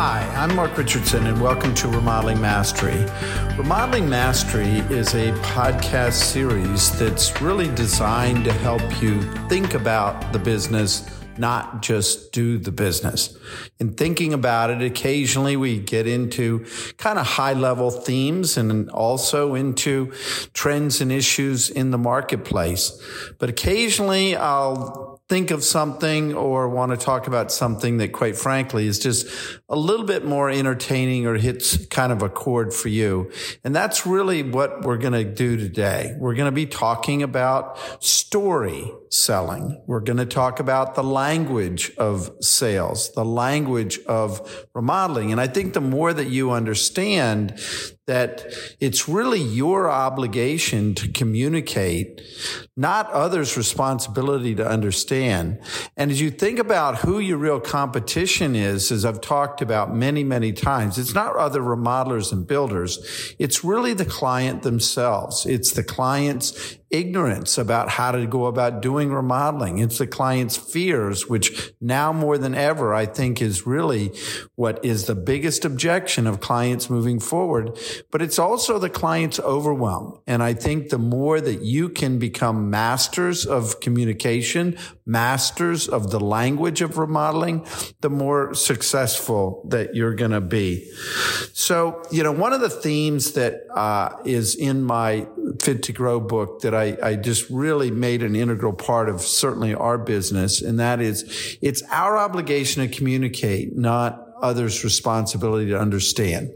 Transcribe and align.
Hi, 0.00 0.22
I'm 0.36 0.54
Mark 0.54 0.78
Richardson, 0.78 1.26
and 1.26 1.42
welcome 1.42 1.74
to 1.74 1.88
Remodeling 1.88 2.40
Mastery. 2.40 3.04
Remodeling 3.56 4.08
Mastery 4.08 4.78
is 4.94 5.12
a 5.16 5.32
podcast 5.42 6.12
series 6.12 6.96
that's 6.96 7.42
really 7.42 7.66
designed 7.74 8.44
to 8.44 8.52
help 8.52 9.02
you 9.02 9.20
think 9.48 9.74
about 9.74 10.32
the 10.32 10.38
business 10.38 11.04
not 11.36 11.82
just 11.82 12.32
do 12.32 12.58
the 12.58 12.72
business. 12.72 13.36
In 13.78 13.94
thinking 13.94 14.34
about 14.34 14.70
it, 14.70 14.82
occasionally 14.82 15.56
we 15.56 15.78
get 15.78 16.06
into 16.06 16.66
kind 16.96 17.18
of 17.18 17.26
high 17.26 17.52
level 17.52 17.90
themes 17.90 18.56
and 18.56 18.90
also 18.90 19.54
into 19.54 20.12
trends 20.52 21.00
and 21.00 21.12
issues 21.12 21.70
in 21.70 21.90
the 21.90 21.98
marketplace. 21.98 23.00
But 23.38 23.48
occasionally 23.50 24.36
I'll 24.36 25.07
think 25.28 25.50
of 25.50 25.62
something 25.62 26.34
or 26.34 26.68
want 26.70 26.90
to 26.90 26.96
talk 26.96 27.26
about 27.26 27.52
something 27.52 27.98
that 27.98 28.12
quite 28.12 28.34
frankly 28.36 28.86
is 28.86 28.98
just 28.98 29.26
a 29.68 29.76
little 29.76 30.06
bit 30.06 30.24
more 30.24 30.48
entertaining 30.48 31.26
or 31.26 31.34
hits 31.34 31.86
kind 31.86 32.12
of 32.12 32.22
a 32.22 32.30
chord 32.30 32.72
for 32.72 32.88
you. 32.88 33.30
And 33.62 33.76
that's 33.76 34.06
really 34.06 34.42
what 34.42 34.82
we're 34.82 34.96
going 34.96 35.12
to 35.12 35.24
do 35.24 35.58
today. 35.58 36.16
We're 36.18 36.34
going 36.34 36.46
to 36.46 36.52
be 36.52 36.64
talking 36.64 37.22
about 37.22 37.78
story 38.02 38.90
selling. 39.10 39.82
We're 39.86 40.00
going 40.00 40.16
to 40.16 40.26
talk 40.26 40.60
about 40.60 40.94
the 40.94 41.04
language 41.04 41.92
of 41.98 42.30
sales, 42.40 43.12
the 43.12 43.24
language 43.24 43.98
of 44.06 44.66
remodeling. 44.74 45.30
And 45.30 45.40
I 45.40 45.46
think 45.46 45.74
the 45.74 45.82
more 45.82 46.14
that 46.14 46.28
you 46.28 46.52
understand 46.52 47.60
that 48.08 48.46
it's 48.80 49.06
really 49.06 49.40
your 49.40 49.90
obligation 49.90 50.94
to 50.94 51.08
communicate, 51.08 52.22
not 52.74 53.10
others' 53.12 53.54
responsibility 53.54 54.54
to 54.54 54.66
understand. 54.66 55.60
And 55.94 56.10
as 56.10 56.18
you 56.18 56.30
think 56.30 56.58
about 56.58 57.00
who 57.00 57.18
your 57.18 57.36
real 57.36 57.60
competition 57.60 58.56
is, 58.56 58.90
as 58.90 59.04
I've 59.04 59.20
talked 59.20 59.60
about 59.60 59.94
many, 59.94 60.24
many 60.24 60.54
times, 60.54 60.96
it's 60.96 61.14
not 61.14 61.36
other 61.36 61.60
remodelers 61.60 62.32
and 62.32 62.46
builders. 62.46 63.34
It's 63.38 63.62
really 63.62 63.92
the 63.92 64.06
client 64.06 64.62
themselves. 64.62 65.44
It's 65.44 65.72
the 65.72 65.84
client's 65.84 66.77
ignorance 66.90 67.58
about 67.58 67.90
how 67.90 68.12
to 68.12 68.26
go 68.26 68.46
about 68.46 68.80
doing 68.80 69.12
remodeling. 69.12 69.78
It's 69.78 69.98
the 69.98 70.06
client's 70.06 70.56
fears, 70.56 71.28
which 71.28 71.72
now 71.80 72.12
more 72.12 72.38
than 72.38 72.54
ever, 72.54 72.94
I 72.94 73.06
think 73.06 73.42
is 73.42 73.66
really 73.66 74.12
what 74.54 74.84
is 74.84 75.04
the 75.04 75.14
biggest 75.14 75.64
objection 75.64 76.26
of 76.26 76.40
clients 76.40 76.88
moving 76.88 77.20
forward. 77.20 77.78
But 78.10 78.22
it's 78.22 78.38
also 78.38 78.78
the 78.78 78.90
client's 78.90 79.38
overwhelm. 79.40 80.20
And 80.26 80.42
I 80.42 80.54
think 80.54 80.88
the 80.88 80.98
more 80.98 81.40
that 81.40 81.62
you 81.62 81.88
can 81.88 82.18
become 82.18 82.70
masters 82.70 83.44
of 83.44 83.80
communication, 83.80 84.76
masters 85.04 85.88
of 85.88 86.10
the 86.10 86.20
language 86.20 86.80
of 86.80 86.98
remodeling, 86.98 87.66
the 88.00 88.10
more 88.10 88.54
successful 88.54 89.66
that 89.68 89.94
you're 89.94 90.14
going 90.14 90.30
to 90.30 90.40
be. 90.40 90.90
So, 91.52 92.02
you 92.10 92.22
know, 92.22 92.32
one 92.32 92.52
of 92.52 92.60
the 92.60 92.70
themes 92.70 93.32
that 93.32 93.62
uh, 93.74 94.16
is 94.24 94.54
in 94.54 94.82
my 94.82 95.26
Fit 95.60 95.82
to 95.84 95.92
Grow 95.92 96.20
book 96.20 96.60
that 96.60 96.74
I, 96.78 96.96
I 97.02 97.16
just 97.16 97.50
really 97.50 97.90
made 97.90 98.22
an 98.22 98.34
integral 98.34 98.72
part 98.72 99.08
of 99.08 99.20
certainly 99.20 99.74
our 99.74 99.98
business. 99.98 100.62
And 100.62 100.80
that 100.80 101.00
is 101.00 101.58
it's 101.60 101.82
our 101.90 102.16
obligation 102.16 102.88
to 102.88 102.94
communicate, 102.94 103.76
not 103.76 104.24
others' 104.40 104.84
responsibility 104.84 105.70
to 105.70 105.78
understand. 105.78 106.50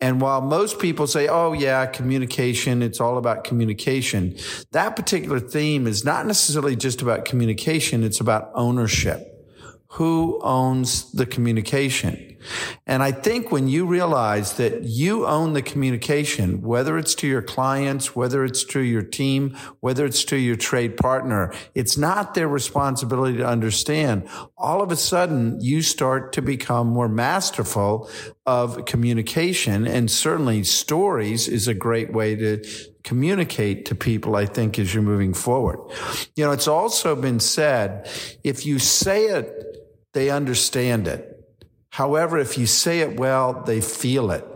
And 0.00 0.20
while 0.20 0.40
most 0.40 0.78
people 0.78 1.06
say, 1.06 1.28
oh, 1.28 1.52
yeah, 1.52 1.86
communication, 1.86 2.82
it's 2.82 3.00
all 3.00 3.18
about 3.18 3.44
communication, 3.44 4.36
that 4.72 4.96
particular 4.96 5.40
theme 5.40 5.86
is 5.86 6.04
not 6.04 6.26
necessarily 6.26 6.76
just 6.76 7.02
about 7.02 7.24
communication, 7.24 8.04
it's 8.04 8.20
about 8.20 8.50
ownership. 8.54 9.26
Who 9.94 10.40
owns 10.42 11.10
the 11.12 11.26
communication? 11.26 12.29
And 12.86 13.02
I 13.02 13.12
think 13.12 13.50
when 13.50 13.68
you 13.68 13.86
realize 13.86 14.54
that 14.54 14.82
you 14.84 15.26
own 15.26 15.52
the 15.52 15.62
communication, 15.62 16.62
whether 16.62 16.98
it's 16.98 17.14
to 17.16 17.26
your 17.26 17.42
clients, 17.42 18.16
whether 18.16 18.44
it's 18.44 18.64
to 18.64 18.80
your 18.80 19.02
team, 19.02 19.56
whether 19.80 20.06
it's 20.06 20.24
to 20.24 20.36
your 20.36 20.56
trade 20.56 20.96
partner, 20.96 21.52
it's 21.74 21.96
not 21.96 22.34
their 22.34 22.48
responsibility 22.48 23.38
to 23.38 23.46
understand. 23.46 24.28
All 24.56 24.82
of 24.82 24.90
a 24.90 24.96
sudden, 24.96 25.60
you 25.60 25.82
start 25.82 26.32
to 26.34 26.42
become 26.42 26.88
more 26.88 27.08
masterful 27.08 28.10
of 28.46 28.84
communication. 28.84 29.86
And 29.86 30.10
certainly 30.10 30.64
stories 30.64 31.48
is 31.48 31.68
a 31.68 31.74
great 31.74 32.12
way 32.12 32.34
to 32.36 32.64
communicate 33.04 33.86
to 33.86 33.94
people, 33.94 34.36
I 34.36 34.46
think, 34.46 34.78
as 34.78 34.92
you're 34.92 35.02
moving 35.02 35.34
forward. 35.34 35.78
You 36.36 36.44
know, 36.44 36.52
it's 36.52 36.68
also 36.68 37.14
been 37.16 37.40
said, 37.40 38.08
if 38.44 38.66
you 38.66 38.78
say 38.78 39.26
it, 39.26 39.76
they 40.12 40.30
understand 40.30 41.06
it. 41.06 41.29
However, 41.90 42.38
if 42.38 42.56
you 42.56 42.66
say 42.66 43.00
it 43.00 43.18
well, 43.18 43.62
they 43.64 43.80
feel 43.80 44.30
it. 44.30 44.46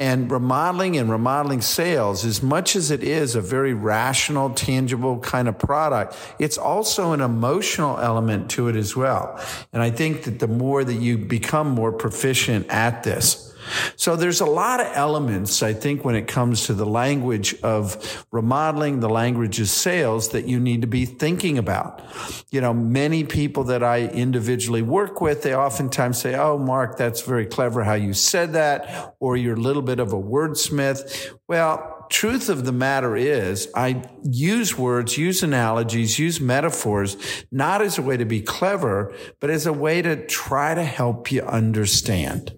And 0.00 0.30
remodeling 0.30 0.96
and 0.96 1.10
remodeling 1.10 1.62
sales, 1.62 2.24
as 2.24 2.42
much 2.42 2.76
as 2.76 2.90
it 2.90 3.02
is 3.02 3.34
a 3.34 3.40
very 3.40 3.72
rational, 3.72 4.50
tangible 4.50 5.18
kind 5.20 5.48
of 5.48 5.58
product, 5.58 6.16
it's 6.38 6.58
also 6.58 7.12
an 7.12 7.20
emotional 7.20 7.98
element 7.98 8.50
to 8.52 8.68
it 8.68 8.76
as 8.76 8.96
well. 8.96 9.40
And 9.72 9.82
I 9.82 9.90
think 9.90 10.24
that 10.24 10.40
the 10.40 10.48
more 10.48 10.84
that 10.84 10.94
you 10.94 11.18
become 11.18 11.70
more 11.70 11.92
proficient 11.92 12.66
at 12.68 13.04
this, 13.04 13.53
so 13.96 14.16
there's 14.16 14.40
a 14.40 14.46
lot 14.46 14.80
of 14.80 14.88
elements, 14.94 15.62
I 15.62 15.72
think, 15.72 16.04
when 16.04 16.14
it 16.14 16.26
comes 16.26 16.66
to 16.66 16.74
the 16.74 16.86
language 16.86 17.54
of 17.62 18.26
remodeling, 18.30 19.00
the 19.00 19.08
language 19.08 19.60
of 19.60 19.68
sales 19.68 20.30
that 20.30 20.46
you 20.46 20.60
need 20.60 20.82
to 20.82 20.86
be 20.86 21.04
thinking 21.04 21.58
about. 21.58 22.02
You 22.50 22.60
know, 22.60 22.74
many 22.74 23.24
people 23.24 23.64
that 23.64 23.82
I 23.82 24.06
individually 24.06 24.82
work 24.82 25.20
with, 25.20 25.42
they 25.42 25.54
oftentimes 25.54 26.20
say, 26.20 26.34
Oh, 26.34 26.58
Mark, 26.58 26.96
that's 26.96 27.22
very 27.22 27.46
clever 27.46 27.84
how 27.84 27.94
you 27.94 28.12
said 28.12 28.52
that, 28.52 29.14
or 29.20 29.36
you're 29.36 29.54
a 29.54 29.60
little 29.60 29.82
bit 29.82 30.00
of 30.00 30.12
a 30.12 30.20
wordsmith. 30.20 31.32
Well, 31.48 32.06
truth 32.10 32.48
of 32.48 32.64
the 32.64 32.72
matter 32.72 33.16
is 33.16 33.68
I 33.74 34.08
use 34.22 34.76
words, 34.76 35.18
use 35.18 35.42
analogies, 35.42 36.18
use 36.18 36.40
metaphors, 36.40 37.16
not 37.50 37.82
as 37.82 37.98
a 37.98 38.02
way 38.02 38.16
to 38.16 38.24
be 38.24 38.40
clever, 38.40 39.14
but 39.40 39.50
as 39.50 39.66
a 39.66 39.72
way 39.72 40.02
to 40.02 40.26
try 40.26 40.74
to 40.74 40.84
help 40.84 41.32
you 41.32 41.42
understand. 41.42 42.56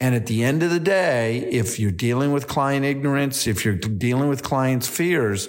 And 0.00 0.14
at 0.14 0.26
the 0.26 0.44
end 0.44 0.62
of 0.62 0.70
the 0.70 0.80
day, 0.80 1.38
if 1.50 1.78
you're 1.78 1.90
dealing 1.90 2.32
with 2.32 2.46
client 2.46 2.84
ignorance, 2.84 3.46
if 3.46 3.64
you're 3.64 3.74
dealing 3.74 4.28
with 4.28 4.42
clients' 4.42 4.88
fears, 4.88 5.48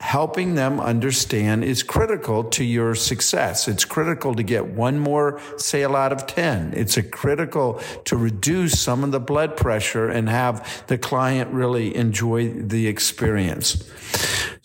helping 0.00 0.54
them 0.54 0.80
understand 0.80 1.64
is 1.64 1.82
critical 1.82 2.44
to 2.44 2.64
your 2.64 2.94
success. 2.94 3.68
It's 3.68 3.84
critical 3.84 4.34
to 4.34 4.42
get 4.42 4.66
one 4.66 4.98
more 4.98 5.40
sale 5.58 5.96
out 5.96 6.12
of 6.12 6.26
10. 6.26 6.72
It's 6.74 6.96
a 6.96 7.02
critical 7.02 7.80
to 8.04 8.16
reduce 8.16 8.80
some 8.80 9.04
of 9.04 9.10
the 9.10 9.20
blood 9.20 9.56
pressure 9.56 10.08
and 10.08 10.28
have 10.28 10.84
the 10.86 10.98
client 10.98 11.52
really 11.52 11.94
enjoy 11.94 12.48
the 12.48 12.86
experience. 12.86 13.84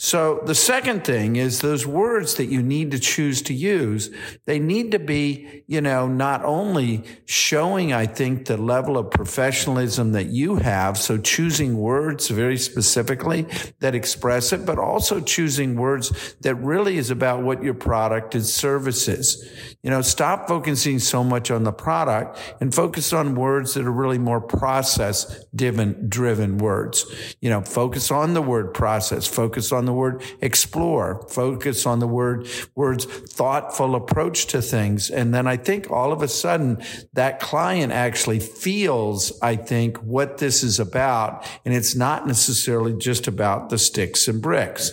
So 0.03 0.41
the 0.43 0.53
second 0.53 1.05
thing 1.05 1.37
is 1.37 1.61
those 1.61 1.87
words 1.87 2.35
that 2.35 2.47
you 2.47 2.61
need 2.61 2.91
to 2.91 2.99
choose 2.99 3.41
to 3.43 3.53
use, 3.53 4.09
they 4.45 4.59
need 4.59 4.91
to 4.91 4.99
be, 4.99 5.63
you 5.65 5.79
know, 5.79 6.09
not 6.09 6.43
only 6.43 7.05
showing, 7.23 7.93
I 7.93 8.07
think, 8.07 8.47
the 8.47 8.57
level 8.57 8.97
of 8.97 9.09
professionalism 9.11 10.11
that 10.11 10.25
you 10.25 10.57
have. 10.57 10.97
So 10.97 11.17
choosing 11.17 11.77
words 11.77 12.27
very 12.27 12.57
specifically 12.57 13.47
that 13.79 13.95
express 13.95 14.51
it, 14.51 14.65
but 14.65 14.77
also 14.77 15.21
choosing 15.21 15.77
words 15.77 16.35
that 16.41 16.55
really 16.55 16.97
is 16.97 17.09
about 17.09 17.41
what 17.41 17.63
your 17.63 17.73
product 17.73 18.35
and 18.35 18.45
service 18.45 19.07
is. 19.07 19.49
You 19.83 19.89
know, 19.89 20.01
stop 20.01 20.49
focusing 20.49 20.99
so 20.99 21.23
much 21.23 21.49
on 21.49 21.63
the 21.63 21.71
product 21.71 22.37
and 22.59 22.75
focus 22.75 23.13
on 23.13 23.35
words 23.35 23.73
that 23.75 23.85
are 23.85 23.91
really 23.91 24.17
more 24.17 24.41
process 24.41 25.45
driven, 25.55 26.09
driven 26.09 26.57
words. 26.57 27.05
You 27.39 27.49
know, 27.49 27.61
focus 27.61 28.11
on 28.11 28.33
the 28.33 28.41
word 28.41 28.73
process, 28.73 29.25
focus 29.25 29.71
on 29.71 29.85
the 29.85 29.92
the 29.93 29.99
word 29.99 30.23
explore, 30.41 31.27
focus 31.29 31.85
on 31.85 31.99
the 31.99 32.07
word, 32.07 32.47
words 32.75 33.05
thoughtful 33.05 33.95
approach 33.95 34.47
to 34.47 34.61
things. 34.61 35.11
And 35.11 35.33
then 35.33 35.45
I 35.47 35.57
think 35.57 35.91
all 35.91 36.11
of 36.11 36.21
a 36.21 36.27
sudden 36.27 36.83
that 37.13 37.39
client 37.39 37.93
actually 37.93 38.39
feels, 38.39 39.31
I 39.41 39.55
think, 39.55 39.97
what 39.97 40.39
this 40.39 40.63
is 40.63 40.79
about. 40.79 41.47
And 41.63 41.73
it's 41.73 41.95
not 41.95 42.25
necessarily 42.25 42.93
just 42.93 43.27
about 43.27 43.69
the 43.69 43.77
sticks 43.77 44.27
and 44.27 44.41
bricks. 44.41 44.91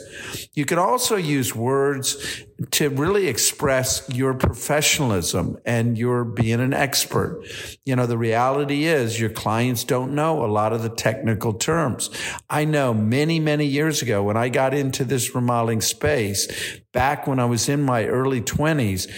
You 0.52 0.66
can 0.66 0.78
also 0.78 1.16
use 1.16 1.54
words 1.54 2.44
to 2.72 2.90
really 2.90 3.26
express 3.26 4.06
your 4.10 4.34
professionalism 4.34 5.56
and 5.64 5.96
your 5.96 6.24
being 6.24 6.60
an 6.60 6.74
expert. 6.74 7.42
You 7.86 7.96
know, 7.96 8.06
the 8.06 8.18
reality 8.18 8.84
is 8.84 9.18
your 9.18 9.30
clients 9.30 9.82
don't 9.84 10.14
know 10.14 10.44
a 10.44 10.46
lot 10.46 10.74
of 10.74 10.82
the 10.82 10.90
technical 10.90 11.54
terms. 11.54 12.10
I 12.50 12.66
know 12.66 12.92
many, 12.92 13.40
many 13.40 13.64
years 13.64 14.02
ago 14.02 14.22
when 14.22 14.36
I 14.36 14.50
got 14.50 14.74
into 14.74 15.04
this 15.04 15.34
remodeling 15.34 15.80
space, 15.80 16.48
back 16.92 17.26
when 17.26 17.38
I 17.38 17.46
was 17.46 17.68
in 17.68 17.82
my 17.82 18.04
early 18.06 18.42
twenties, 18.42 19.08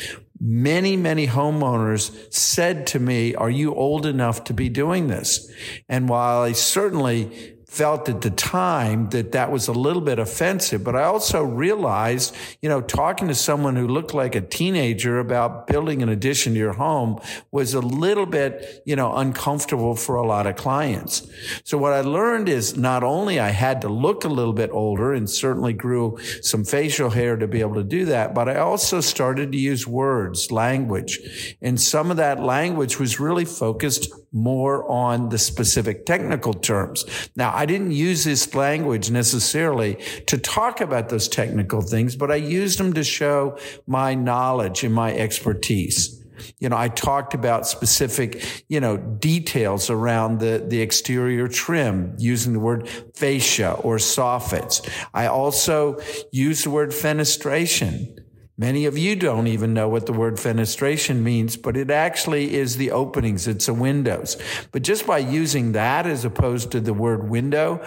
many, 0.40 0.96
many 0.96 1.26
homeowners 1.26 2.32
said 2.32 2.86
to 2.88 2.98
me, 2.98 3.34
are 3.34 3.50
you 3.50 3.74
old 3.74 4.06
enough 4.06 4.44
to 4.44 4.54
be 4.54 4.68
doing 4.68 5.06
this? 5.08 5.50
And 5.88 6.08
while 6.08 6.42
I 6.42 6.52
certainly 6.52 7.51
felt 7.72 8.06
at 8.06 8.20
the 8.20 8.28
time 8.28 9.08
that 9.08 9.32
that 9.32 9.50
was 9.50 9.66
a 9.66 9.72
little 9.72 10.02
bit 10.02 10.18
offensive, 10.18 10.84
but 10.84 10.94
I 10.94 11.04
also 11.04 11.42
realized, 11.42 12.36
you 12.60 12.68
know, 12.68 12.82
talking 12.82 13.28
to 13.28 13.34
someone 13.34 13.76
who 13.76 13.88
looked 13.88 14.12
like 14.12 14.34
a 14.34 14.42
teenager 14.42 15.18
about 15.18 15.68
building 15.68 16.02
an 16.02 16.10
addition 16.10 16.52
to 16.52 16.58
your 16.58 16.74
home 16.74 17.18
was 17.50 17.72
a 17.72 17.80
little 17.80 18.26
bit, 18.26 18.82
you 18.84 18.94
know, 18.94 19.16
uncomfortable 19.16 19.96
for 19.96 20.16
a 20.16 20.26
lot 20.26 20.46
of 20.46 20.56
clients. 20.56 21.26
So 21.64 21.78
what 21.78 21.94
I 21.94 22.02
learned 22.02 22.50
is 22.50 22.76
not 22.76 23.02
only 23.02 23.40
I 23.40 23.48
had 23.48 23.80
to 23.80 23.88
look 23.88 24.24
a 24.24 24.28
little 24.28 24.52
bit 24.52 24.68
older 24.70 25.14
and 25.14 25.28
certainly 25.28 25.72
grew 25.72 26.18
some 26.42 26.64
facial 26.64 27.08
hair 27.08 27.38
to 27.38 27.48
be 27.48 27.60
able 27.60 27.76
to 27.76 27.84
do 27.84 28.04
that, 28.04 28.34
but 28.34 28.50
I 28.50 28.56
also 28.56 29.00
started 29.00 29.50
to 29.50 29.58
use 29.58 29.86
words, 29.86 30.52
language, 30.52 31.56
and 31.62 31.80
some 31.80 32.10
of 32.10 32.18
that 32.18 32.38
language 32.38 32.98
was 32.98 33.18
really 33.18 33.46
focused 33.46 34.12
more 34.32 34.88
on 34.90 35.28
the 35.28 35.38
specific 35.38 36.06
technical 36.06 36.54
terms. 36.54 37.04
Now, 37.36 37.52
I 37.54 37.66
didn't 37.66 37.92
use 37.92 38.24
this 38.24 38.54
language 38.54 39.10
necessarily 39.10 39.98
to 40.26 40.38
talk 40.38 40.80
about 40.80 41.10
those 41.10 41.28
technical 41.28 41.82
things, 41.82 42.16
but 42.16 42.30
I 42.30 42.36
used 42.36 42.78
them 42.78 42.92
to 42.94 43.04
show 43.04 43.58
my 43.86 44.14
knowledge 44.14 44.84
and 44.84 44.94
my 44.94 45.14
expertise. 45.14 46.18
You 46.58 46.68
know, 46.68 46.76
I 46.76 46.88
talked 46.88 47.34
about 47.34 47.66
specific, 47.66 48.64
you 48.68 48.80
know, 48.80 48.96
details 48.96 49.90
around 49.90 50.40
the, 50.40 50.64
the 50.66 50.80
exterior 50.80 51.46
trim 51.46 52.14
using 52.18 52.52
the 52.52 52.58
word 52.58 52.88
fascia 53.14 53.72
or 53.74 53.96
soffits. 53.96 54.88
I 55.14 55.26
also 55.26 56.00
used 56.30 56.64
the 56.64 56.70
word 56.70 56.90
fenestration 56.90 58.18
Many 58.62 58.84
of 58.84 58.96
you 58.96 59.16
don't 59.16 59.48
even 59.48 59.74
know 59.74 59.88
what 59.88 60.06
the 60.06 60.12
word 60.12 60.36
fenestration 60.36 61.22
means, 61.22 61.56
but 61.56 61.76
it 61.76 61.90
actually 61.90 62.54
is 62.54 62.76
the 62.76 62.92
openings. 62.92 63.48
It's 63.48 63.66
a 63.66 63.74
windows. 63.74 64.36
But 64.70 64.82
just 64.82 65.04
by 65.04 65.18
using 65.18 65.72
that 65.72 66.06
as 66.06 66.24
opposed 66.24 66.70
to 66.70 66.78
the 66.78 66.94
word 66.94 67.28
window 67.28 67.84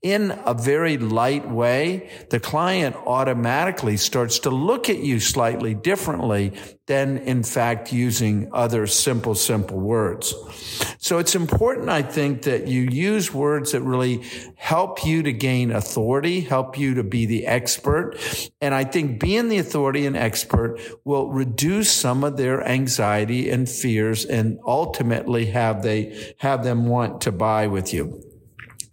in 0.00 0.30
a 0.46 0.54
very 0.54 0.96
light 0.96 1.50
way, 1.50 2.08
the 2.30 2.40
client 2.40 2.96
automatically 3.04 3.98
starts 3.98 4.38
to 4.38 4.50
look 4.50 4.88
at 4.88 5.00
you 5.00 5.20
slightly 5.20 5.74
differently 5.74 6.54
than 6.86 7.16
in 7.18 7.42
fact 7.42 7.92
using 7.92 8.50
other 8.52 8.86
simple, 8.86 9.34
simple 9.34 9.78
words. 9.78 10.34
So 10.98 11.18
it's 11.18 11.34
important, 11.34 11.88
I 11.88 12.02
think, 12.02 12.42
that 12.42 12.66
you 12.66 12.82
use 12.82 13.32
words 13.32 13.72
that 13.72 13.80
really 13.80 14.22
help 14.56 15.04
you 15.04 15.22
to 15.22 15.32
gain 15.32 15.70
authority, 15.70 16.40
help 16.40 16.78
you 16.78 16.94
to 16.94 17.02
be 17.02 17.24
the 17.24 17.46
expert. 17.46 18.16
And 18.60 18.74
I 18.74 18.84
think 18.84 19.18
being 19.18 19.48
the 19.48 19.58
authority 19.58 20.06
and 20.06 20.16
expert 20.16 20.78
will 21.04 21.30
reduce 21.30 21.90
some 21.90 22.22
of 22.22 22.36
their 22.36 22.66
anxiety 22.66 23.50
and 23.50 23.68
fears 23.68 24.24
and 24.24 24.58
ultimately 24.66 25.46
have 25.46 25.82
they, 25.82 26.34
have 26.38 26.64
them 26.64 26.86
want 26.86 27.22
to 27.22 27.32
buy 27.32 27.66
with 27.66 27.94
you. 27.94 28.33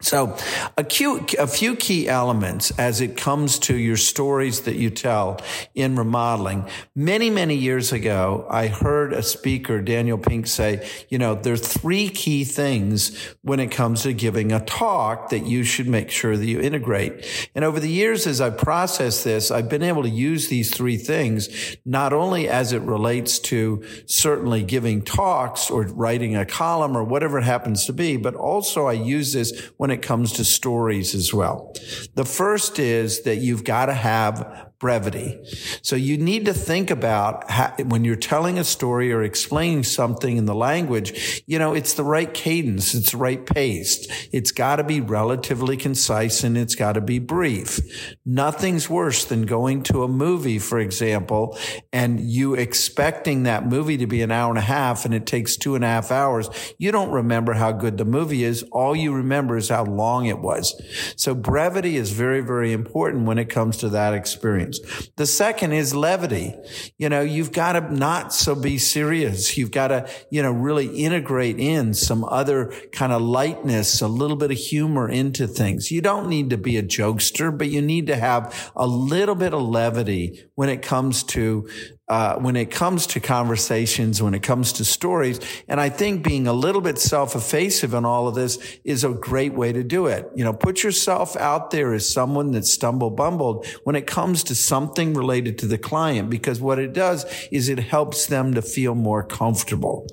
So 0.01 0.35
a, 0.77 0.83
few, 0.83 1.25
a 1.37 1.47
few 1.47 1.75
key 1.75 2.09
elements 2.09 2.71
as 2.71 3.01
it 3.01 3.17
comes 3.17 3.59
to 3.59 3.75
your 3.75 3.97
stories 3.97 4.61
that 4.61 4.75
you 4.75 4.89
tell 4.89 5.39
in 5.75 5.95
remodeling. 5.95 6.65
Many, 6.95 7.29
many 7.29 7.55
years 7.55 7.91
ago, 7.91 8.47
I 8.49 8.67
heard 8.67 9.13
a 9.13 9.21
speaker, 9.21 9.81
Daniel 9.81 10.17
Pink, 10.17 10.47
say, 10.47 10.87
you 11.09 11.19
know, 11.19 11.35
there 11.35 11.53
are 11.53 11.57
three 11.57 12.09
key 12.09 12.43
things 12.43 13.15
when 13.43 13.59
it 13.59 13.71
comes 13.71 14.03
to 14.03 14.13
giving 14.13 14.51
a 14.51 14.59
talk 14.65 15.29
that 15.29 15.45
you 15.45 15.63
should 15.63 15.87
make 15.87 16.09
sure 16.09 16.35
that 16.35 16.45
you 16.45 16.59
integrate. 16.59 17.49
And 17.53 17.63
over 17.63 17.79
the 17.79 17.89
years, 17.89 18.25
as 18.25 18.41
I 18.41 18.49
process 18.49 19.23
this, 19.23 19.51
I've 19.51 19.69
been 19.69 19.83
able 19.83 20.03
to 20.03 20.09
use 20.09 20.47
these 20.47 20.75
three 20.75 20.97
things, 20.97 21.77
not 21.85 22.11
only 22.11 22.49
as 22.49 22.73
it 22.73 22.81
relates 22.81 23.37
to 23.39 23.83
certainly 24.07 24.63
giving 24.63 25.03
talks 25.03 25.69
or 25.69 25.83
writing 25.83 26.35
a 26.35 26.45
column 26.45 26.97
or 26.97 27.03
whatever 27.03 27.37
it 27.37 27.43
happens 27.43 27.85
to 27.85 27.93
be, 27.93 28.17
but 28.17 28.33
also 28.33 28.87
I 28.87 28.93
use 28.93 29.33
this 29.33 29.71
when 29.77 29.90
when 29.91 29.99
it 29.99 30.03
comes 30.03 30.31
to 30.31 30.45
stories 30.45 31.13
as 31.13 31.33
well. 31.33 31.73
The 32.15 32.23
first 32.23 32.79
is 32.79 33.23
that 33.23 33.37
you've 33.37 33.65
got 33.65 33.87
to 33.87 33.93
have 33.93 34.70
brevity. 34.81 35.39
So 35.83 35.95
you 35.95 36.17
need 36.17 36.45
to 36.45 36.53
think 36.55 36.89
about 36.89 37.49
how, 37.51 37.71
when 37.85 38.03
you're 38.03 38.15
telling 38.15 38.57
a 38.57 38.63
story 38.63 39.13
or 39.13 39.21
explaining 39.21 39.83
something 39.83 40.37
in 40.37 40.45
the 40.45 40.55
language, 40.55 41.43
you 41.45 41.59
know, 41.59 41.73
it's 41.75 41.93
the 41.93 42.03
right 42.03 42.33
cadence. 42.33 42.95
It's 42.95 43.11
the 43.11 43.17
right 43.17 43.45
pace. 43.45 44.07
It's 44.31 44.51
got 44.51 44.77
to 44.77 44.83
be 44.83 44.99
relatively 44.99 45.77
concise 45.77 46.43
and 46.43 46.57
it's 46.57 46.73
got 46.73 46.93
to 46.93 47.01
be 47.01 47.19
brief. 47.19 47.79
Nothing's 48.25 48.89
worse 48.89 49.23
than 49.23 49.43
going 49.43 49.83
to 49.83 50.01
a 50.01 50.07
movie, 50.07 50.57
for 50.57 50.79
example, 50.79 51.59
and 51.93 52.19
you 52.19 52.55
expecting 52.55 53.43
that 53.43 53.67
movie 53.67 53.97
to 53.97 54.07
be 54.07 54.23
an 54.23 54.31
hour 54.31 54.49
and 54.49 54.57
a 54.57 54.61
half 54.61 55.05
and 55.05 55.13
it 55.13 55.27
takes 55.27 55.57
two 55.57 55.75
and 55.75 55.83
a 55.83 55.87
half 55.87 56.11
hours. 56.11 56.49
You 56.79 56.91
don't 56.91 57.11
remember 57.11 57.53
how 57.53 57.71
good 57.71 57.99
the 57.99 58.05
movie 58.05 58.43
is. 58.43 58.63
All 58.71 58.95
you 58.95 59.13
remember 59.13 59.57
is 59.57 59.69
how 59.69 59.85
long 59.85 60.25
it 60.25 60.39
was. 60.39 60.81
So 61.15 61.35
brevity 61.35 61.97
is 61.97 62.11
very, 62.11 62.41
very 62.41 62.73
important 62.73 63.27
when 63.27 63.37
it 63.37 63.49
comes 63.49 63.77
to 63.77 63.89
that 63.89 64.15
experience. 64.15 64.70
The 65.15 65.25
second 65.25 65.73
is 65.73 65.93
levity. 65.93 66.55
You 66.97 67.09
know, 67.09 67.21
you've 67.21 67.51
got 67.51 67.73
to 67.73 67.93
not 67.93 68.33
so 68.33 68.55
be 68.55 68.77
serious. 68.77 69.57
You've 69.57 69.71
got 69.71 69.89
to, 69.89 70.09
you 70.29 70.41
know, 70.41 70.51
really 70.51 70.87
integrate 71.03 71.59
in 71.59 71.93
some 71.93 72.23
other 72.23 72.73
kind 72.91 73.11
of 73.11 73.21
lightness, 73.21 74.01
a 74.01 74.07
little 74.07 74.37
bit 74.37 74.51
of 74.51 74.57
humor 74.57 75.09
into 75.09 75.47
things. 75.47 75.91
You 75.91 76.01
don't 76.01 76.29
need 76.29 76.49
to 76.51 76.57
be 76.57 76.77
a 76.77 76.83
jokester, 76.83 77.55
but 77.55 77.69
you 77.69 77.81
need 77.81 78.07
to 78.07 78.15
have 78.15 78.71
a 78.75 78.87
little 78.87 79.35
bit 79.35 79.53
of 79.53 79.61
levity 79.61 80.43
when 80.55 80.69
it 80.69 80.81
comes 80.81 81.23
to 81.23 81.67
uh, 82.11 82.35
when 82.35 82.57
it 82.57 82.69
comes 82.69 83.07
to 83.07 83.21
conversations, 83.21 84.21
when 84.21 84.33
it 84.33 84.43
comes 84.43 84.73
to 84.73 84.83
stories. 84.83 85.39
And 85.69 85.79
I 85.79 85.87
think 85.87 86.25
being 86.25 86.45
a 86.45 86.51
little 86.51 86.81
bit 86.81 86.99
self-effacing 86.99 87.93
in 87.93 88.03
all 88.03 88.27
of 88.27 88.35
this 88.35 88.59
is 88.83 89.05
a 89.05 89.13
great 89.13 89.53
way 89.53 89.71
to 89.71 89.81
do 89.81 90.07
it. 90.07 90.29
You 90.35 90.43
know, 90.43 90.51
put 90.51 90.83
yourself 90.83 91.37
out 91.37 91.71
there 91.71 91.93
as 91.93 92.07
someone 92.07 92.51
that 92.51 92.65
stumble 92.65 93.11
bumbled 93.11 93.65
when 93.85 93.95
it 93.95 94.07
comes 94.07 94.43
to 94.43 94.55
something 94.55 95.13
related 95.13 95.57
to 95.59 95.67
the 95.67 95.77
client, 95.77 96.29
because 96.29 96.59
what 96.59 96.79
it 96.79 96.91
does 96.91 97.25
is 97.49 97.69
it 97.69 97.79
helps 97.79 98.25
them 98.25 98.55
to 98.55 98.61
feel 98.61 98.93
more 98.93 99.23
comfortable. 99.23 100.05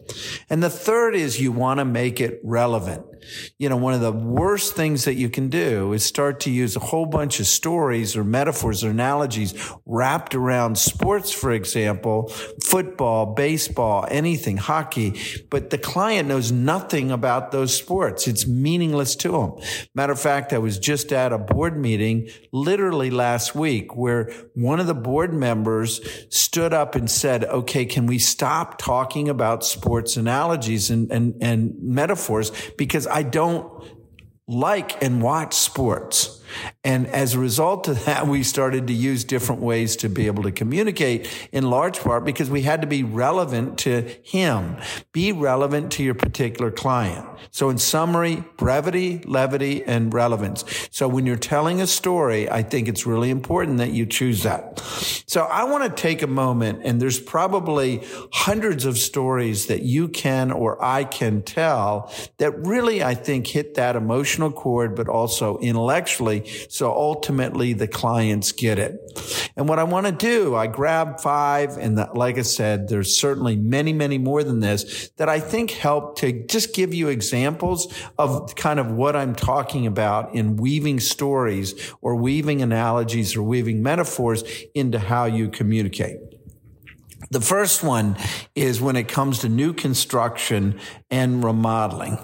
And 0.49 0.62
the 0.62 0.71
third 0.71 1.17
is 1.17 1.41
you 1.41 1.51
want 1.51 1.79
to 1.79 1.85
make 1.85 2.21
it 2.21 2.39
relevant. 2.44 3.06
You 3.59 3.69
know, 3.69 3.76
one 3.76 3.94
of 3.94 4.00
the 4.00 4.12
worst 4.12 4.75
things 4.75 5.05
that 5.05 5.15
you 5.15 5.29
can 5.29 5.49
do 5.49 5.93
is 5.93 6.05
start 6.05 6.41
to 6.41 6.50
use 6.50 6.76
a 6.76 6.81
whole 6.81 7.06
bunch 7.06 7.41
of 7.41 7.47
stories 7.47 8.17
or 8.17 8.25
metaphors 8.25 8.85
or 8.85 8.91
analogies 8.91 9.55
wrapped 9.87 10.35
around 10.35 10.79
sports, 10.79 11.32
for 11.32 11.53
example, 11.53 12.29
football, 12.65 13.35
baseball, 13.35 14.06
anything, 14.11 14.56
hockey, 14.56 15.20
but 15.50 15.70
the 15.70 15.79
client 15.79 16.29
knows 16.29 16.53
nothing 16.53 17.11
about 17.11 17.50
those 17.50 17.75
sports. 17.75 18.29
It's 18.29 18.47
meaningless 18.47 19.17
to 19.17 19.32
them. 19.32 19.53
Matter 19.94 20.12
of 20.12 20.20
fact, 20.20 20.53
I 20.53 20.59
was 20.59 20.79
just 20.79 21.12
at 21.12 21.32
a 21.32 21.38
board 21.38 21.76
meeting 21.76 22.29
literally 22.53 23.11
last 23.11 23.55
week 23.55 23.97
where 23.97 24.31
one 24.55 24.81
of 24.81 24.87
the 24.87 24.94
board 24.94 25.32
members 25.32 26.00
stood 26.31 26.73
up 26.73 26.94
and 26.94 27.11
said, 27.11 27.44
okay, 27.44 27.85
can 27.85 28.06
we 28.06 28.19
stop 28.19 28.79
talking 28.79 29.29
about 29.29 29.65
sports 29.65 30.17
analogies 30.17 30.91
and, 30.91 31.10
and, 31.10 31.34
and 31.41 31.75
metaphors? 31.82 32.53
Because 32.77 33.06
I 33.10 33.22
don't 33.22 33.70
like 34.46 35.03
and 35.03 35.22
watch 35.22 35.55
sports. 35.55 36.38
And 36.84 37.06
as 37.08 37.34
a 37.34 37.38
result 37.38 37.88
of 37.88 38.05
that, 38.05 38.26
we 38.26 38.43
started 38.43 38.86
to 38.86 38.93
use 38.93 39.24
different 39.24 39.60
ways 39.60 39.96
to 39.96 40.08
be 40.08 40.26
able 40.26 40.43
to 40.44 40.52
communicate 40.52 41.28
in 41.52 41.70
large 41.70 42.00
part 42.00 42.24
because 42.24 42.50
we 42.50 42.62
had 42.62 42.81
to 42.81 42.86
be 42.86 43.02
relevant 43.02 43.78
to 43.78 44.02
him, 44.22 44.76
be 45.12 45.32
relevant 45.32 45.93
to 45.93 46.02
your 46.02 46.14
particular 46.14 46.70
client. 46.70 47.26
So 47.50 47.70
in 47.70 47.78
summary, 47.78 48.44
brevity, 48.56 49.20
levity, 49.24 49.84
and 49.84 50.12
relevance. 50.12 50.64
So 50.90 51.08
when 51.08 51.26
you're 51.26 51.36
telling 51.36 51.81
a 51.81 51.86
story, 51.86 52.50
I 52.50 52.62
think 52.62 52.88
it's 52.88 53.06
really 53.06 53.31
important 53.31 53.78
that 53.78 53.93
you 53.93 54.06
choose 54.06 54.43
that. 54.43 54.81
So 55.26 55.43
I 55.43 55.64
want 55.64 55.84
to 55.84 56.02
take 56.02 56.22
a 56.22 56.26
moment 56.26 56.81
and 56.84 57.00
there's 57.00 57.20
probably 57.20 58.05
hundreds 58.32 58.84
of 58.84 58.98
stories 58.98 59.67
that 59.67 59.82
you 59.82 60.08
can 60.08 60.50
or 60.50 60.82
I 60.82 61.05
can 61.05 61.43
tell 61.43 62.12
that 62.38 62.67
really, 62.67 63.02
I 63.02 63.14
think 63.14 63.46
hit 63.46 63.74
that 63.74 63.96
emotional 63.96 64.50
chord, 64.50 64.94
but 64.94 65.08
also 65.08 65.58
intellectually 65.58 66.38
so 66.69 66.93
ultimately 66.93 67.73
the 67.73 67.89
clients 67.89 68.53
get 68.53 68.79
it. 68.79 68.97
And 69.57 69.69
what 69.69 69.79
I 69.79 69.85
want 69.85 70.07
to 70.07 70.13
do, 70.13 70.55
I 70.55 70.67
grab 70.67 71.21
five 71.21 71.77
and 71.77 71.99
the, 71.99 72.09
like 72.15 72.39
I 72.39 72.43
said, 72.43 72.89
there's 72.89 73.17
certainly 73.17 73.57
many, 73.57 73.93
many 73.93 74.19
more 74.19 74.45
than 74.45 74.61
this 74.61 75.11
that 75.17 75.29
I 75.29 75.41
think 75.41 75.71
help 75.71 76.19
to 76.19 76.47
just 76.47 76.75
give 76.75 76.95
you 76.95 77.09
examples 77.09 77.93
of 78.19 78.55
kind 78.55 78.79
of 78.79 78.91
what 78.91 79.17
I'm 79.17 79.35
talking 79.35 79.87
about 79.87 80.35
in 80.35 80.57
weaving 80.57 81.01
stories 81.01 81.75
or 82.01 82.15
weaving 82.17 82.63
analogies 82.63 83.37
or 83.37 83.43
weaving 83.43 83.83
metaphors 83.83 84.45
into 84.75 84.99
how 84.99 85.25
you 85.25 85.49
communicate. 85.49 86.19
The 87.31 87.41
first 87.41 87.82
one 87.82 88.17
is 88.55 88.81
when 88.81 88.97
it 88.97 89.08
comes 89.08 89.41
to 89.41 89.49
new 89.49 89.73
construction 89.73 90.79
and 91.11 91.43
remodeling. 91.43 92.19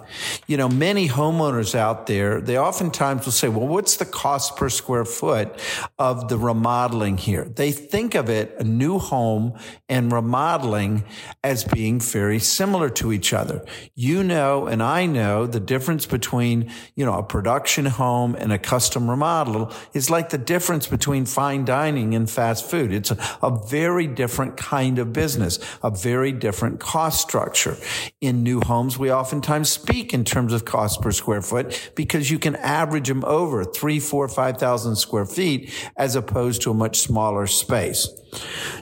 You 0.47 0.57
know, 0.57 0.69
many 0.69 1.09
homeowners 1.09 1.75
out 1.75 2.07
there, 2.07 2.41
they 2.41 2.59
oftentimes 2.59 3.25
will 3.25 3.33
say, 3.33 3.49
well, 3.49 3.67
what's 3.67 3.97
the 3.97 4.05
cost 4.05 4.57
per 4.57 4.69
square 4.69 5.05
foot 5.05 5.59
of 5.99 6.29
the 6.29 6.37
remodeling 6.37 7.17
here? 7.17 7.45
They 7.45 7.73
think 7.73 8.15
of 8.15 8.29
it, 8.29 8.55
a 8.59 8.65
new 8.65 8.99
home 8.99 9.59
and 9.89 10.13
remodeling 10.13 11.05
as 11.43 11.65
being 11.65 12.01
very 12.01 12.39
similar 12.39 12.91
to 12.91 13.13
each 13.13 13.33
other. 13.33 13.65
You 13.95 14.23
know, 14.23 14.67
and 14.67 14.83
I 14.83 15.07
know 15.07 15.47
the 15.47 15.61
difference 15.61 16.05
between, 16.07 16.71
you 16.95 17.05
know, 17.05 17.15
a 17.15 17.23
production 17.23 17.87
home 17.87 18.35
and 18.35 18.53
a 18.53 18.59
custom 18.59 19.09
remodel 19.09 19.73
is 19.95 20.11
like 20.11 20.31
the 20.31 20.39
difference 20.39 20.87
between 20.87 21.25
fine 21.25 21.65
dining 21.65 22.15
and 22.15 22.29
fast 22.29 22.69
food. 22.69 22.93
It's 22.93 23.11
a, 23.11 23.19
a 23.43 23.51
very 23.67 24.07
different 24.07 24.57
kind 24.57 24.94
of 24.99 25.13
business, 25.13 25.59
a 25.83 25.91
very 25.91 26.33
different 26.33 26.81
cost 26.81 27.21
structure 27.21 27.77
in 28.21 28.43
new 28.43 28.61
homes 28.61 28.75
homes, 28.75 28.99
we 28.99 29.13
oftentimes 29.13 29.71
speak 29.71 30.13
in 30.13 30.25
terms 30.25 30.53
of 30.53 30.65
cost 30.65 31.01
per 31.01 31.13
square 31.13 31.41
foot 31.41 31.93
because 31.95 32.31
you 32.31 32.39
can 32.39 32.57
average 32.57 33.09
them 33.09 33.25
over 33.25 33.65
three, 33.65 34.01
four, 34.01 34.29
five 34.29 34.59
thousand 34.59 34.97
square 34.97 35.27
feet 35.27 35.73
as 35.97 36.17
opposed 36.17 36.63
to 36.63 36.71
a 36.71 36.75
much 36.75 36.99
smaller 36.99 37.47
space. 37.47 38.09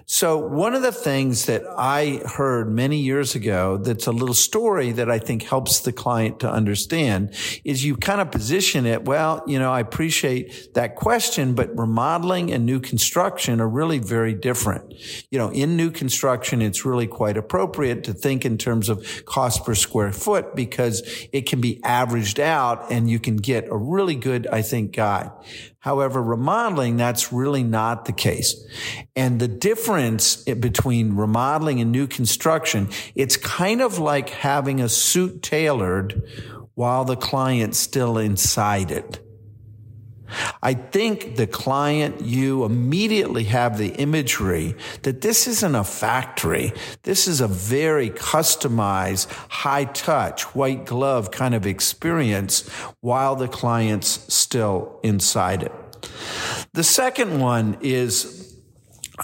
So 0.07 0.39
one 0.39 0.75
of 0.75 0.83
the 0.83 0.93
things 0.93 1.47
that 1.47 1.63
I 1.77 2.23
heard 2.25 2.71
many 2.71 2.99
years 2.99 3.35
ago 3.35 3.77
that's 3.77 4.07
a 4.07 4.13
little 4.13 4.35
story 4.35 4.93
that 4.93 5.11
I 5.11 5.19
think 5.19 5.43
helps 5.43 5.81
the 5.81 5.93
client 5.93 6.41
to 6.41 6.51
understand 6.51 7.35
is 7.65 7.85
you 7.85 7.97
kind 7.97 8.21
of 8.21 8.31
position 8.31 8.87
it, 8.87 9.05
well, 9.05 9.43
you 9.47 9.59
know, 9.59 9.71
I 9.71 9.81
appreciate 9.81 10.75
that 10.75 10.97
question, 10.97 11.55
but 11.55 11.77
remodeling 11.77 12.53
and 12.53 12.65
new 12.65 12.81
construction 12.81 13.61
are 13.61 13.69
really 13.69 13.99
very 13.99 14.35
different. 14.35 14.95
You 15.31 15.39
know, 15.39 15.51
in 15.51 15.77
new 15.77 15.91
construction, 16.03 16.61
it's 16.61 16.85
really 16.85 17.07
quite 17.07 17.37
appropriate 17.37 18.03
to 18.03 18.13
think 18.13 18.45
in 18.45 18.59
terms 18.59 18.89
of 18.89 19.25
cost 19.25 19.65
per 19.65 19.73
square 19.73 20.11
foot 20.11 20.57
because 20.57 21.01
it 21.33 21.43
can 21.43 21.61
be 21.61 21.81
averaged 21.85 22.41
out 22.41 22.91
and 22.91 23.09
you 23.09 23.21
can 23.21 23.37
get 23.37 23.69
a 23.69 23.77
really 23.77 24.17
good, 24.17 24.49
I 24.49 24.63
think, 24.63 24.97
guide. 24.97 25.31
However, 25.79 26.21
remodeling, 26.21 26.97
that's 26.97 27.33
really 27.33 27.63
not 27.63 28.07
the 28.07 28.13
case. 28.13 28.67
And 29.15 29.39
the 29.39 29.47
difference 29.47 30.43
between 30.43 31.15
remodeling 31.15 31.81
and 31.81 31.93
new 31.93 32.09
construction, 32.09 32.89
it's 33.15 33.37
kind 33.37 33.81
of 33.81 34.01
like 34.01 34.31
having 34.31 34.81
a 34.81 34.89
suit 34.89 35.41
tailored 35.41 36.21
while 36.75 37.05
the 37.05 37.15
client's 37.15 37.79
still 37.79 38.19
inside 38.19 38.91
it. 38.91 39.21
I 40.63 40.75
think 40.75 41.37
the 41.37 41.47
client, 41.47 42.21
you 42.21 42.65
immediately 42.65 43.45
have 43.45 43.79
the 43.79 43.89
imagery 43.89 44.75
that 45.03 45.21
this 45.21 45.47
isn't 45.47 45.75
a 45.75 45.85
factory. 45.85 46.73
This 47.03 47.27
is 47.27 47.41
a 47.41 47.49
very 47.49 48.11
customized, 48.11 49.31
high 49.49 49.85
touch, 49.85 50.43
white 50.55 50.85
glove 50.87 51.31
kind 51.31 51.55
of 51.55 51.67
experience 51.67 52.69
while 53.01 53.37
the 53.37 53.49
client's 53.49 54.33
still 54.33 55.01
inside 55.03 55.63
it. 55.63 55.73
The 56.73 56.85
second 56.85 57.41
one 57.41 57.79
is 57.81 58.52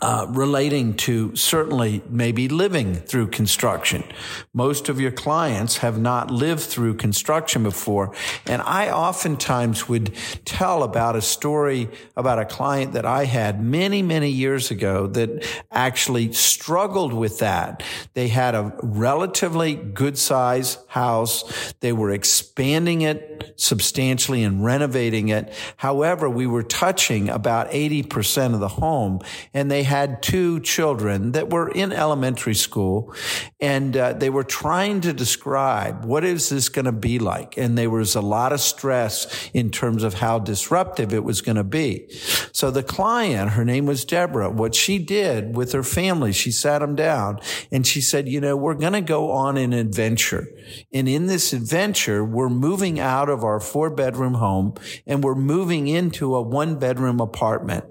uh, 0.03 0.27
relating 0.29 0.95
to 0.95 1.35
certainly 1.35 2.03
maybe 2.09 2.49
living 2.49 2.95
through 2.95 3.27
construction. 3.27 4.05
Most 4.53 4.89
of 4.89 5.01
your 5.01 5.11
clients 5.11 5.79
have 5.79 5.99
not 5.99 6.31
lived 6.31 6.63
through 6.63 6.95
construction 6.95 7.63
before. 7.63 8.15
And 8.47 8.61
I 8.63 8.91
oftentimes 8.91 9.89
would 9.89 10.15
tell 10.45 10.83
about 10.83 11.17
a 11.17 11.23
story 11.23 11.89
about 12.17 12.39
a 12.39 12.45
client 12.45 12.93
that 12.93 13.07
I 13.07 13.25
had 13.25 13.63
many, 13.63 14.03
many 14.03 14.29
years 14.29 14.71
ago 14.71 15.07
that 15.09 15.47
actually 15.71 16.33
struggled 16.33 17.15
with 17.15 17.39
that. 17.39 17.83
They 18.13 18.29
had 18.29 18.55
a 18.55 18.75
relatively 18.83 19.75
good 19.75 20.19
size 20.19 20.79
house. 20.89 21.73
They 21.81 21.93
were 21.93 22.11
expanding 22.11 23.03
it 23.03 23.55
substantially 23.57 24.43
and 24.43 24.65
renovating 24.65 25.29
it. 25.29 25.53
However, 25.77 26.29
we 26.29 26.47
were 26.47 26.63
touching 26.63 27.29
about 27.29 27.71
80% 27.71 28.55
of 28.55 28.61
the 28.61 28.69
home 28.69 29.21
and 29.55 29.71
they 29.71 29.78
had 29.83 30.23
two 30.23 30.61
children 30.61 31.33
that 31.33 31.51
were 31.51 31.69
in 31.69 31.93
elementary 31.93 32.55
school 32.55 33.15
and 33.61 33.97
uh, 33.97 34.13
they 34.13 34.31
were 34.31 34.45
trying 34.45 35.01
to 35.03 35.13
describe 35.13 36.05
what 36.05 36.25
is 36.25 36.49
this 36.49 36.69
going 36.69 36.85
to 36.85 36.93
be 36.93 37.19
like? 37.19 37.57
And 37.57 37.77
there 37.77 37.91
was 37.91 38.15
a 38.15 38.21
lot 38.21 38.53
of 38.53 38.61
stress 38.61 39.51
in 39.53 39.71
terms 39.71 40.03
of 40.03 40.15
how 40.15 40.39
disruptive 40.39 41.13
it 41.13 41.25
was 41.25 41.41
going 41.41 41.57
to 41.57 41.65
be. 41.65 42.09
So 42.53 42.71
the 42.71 42.83
client, 42.83 43.51
her 43.51 43.65
name 43.65 43.87
was 43.87 44.05
Deborah, 44.05 44.51
what 44.51 44.75
she 44.75 44.99
did 44.99 45.57
with 45.57 45.73
her 45.73 45.83
family, 45.83 46.33
she 46.33 46.51
sat 46.51 46.79
them 46.79 46.95
down 46.95 47.41
and 47.71 47.87
she 47.87 48.01
said, 48.01 48.29
you 48.29 48.41
know, 48.41 48.57
we're 48.57 48.75
going 48.75 48.93
to 48.93 49.01
go 49.01 49.31
on 49.33 49.57
an 49.57 49.73
adventure. 49.73 50.47
And 50.93 51.09
in 51.09 51.27
this 51.27 51.53
adventure, 51.53 52.25
we're 52.25 52.49
moving 52.49 53.01
out 53.01 53.29
of 53.29 53.45
our 53.45 53.61
four 53.61 53.91
bedroom 53.91 54.35
home 54.35 54.75
and 55.07 55.23
we're 55.25 55.35
moving 55.35 55.89
into 55.89 56.35
a 56.35 56.43
one 56.43 56.79
bedroom 56.79 57.21
apartment. 57.21 57.85